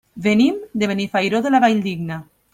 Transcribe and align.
Venim 0.27 0.57
de 0.83 0.89
Benifairó 0.93 1.43
de 1.49 1.53
la 1.55 1.61
Valldigna. 1.67 2.21